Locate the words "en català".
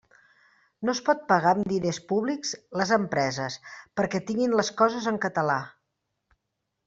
5.13-5.59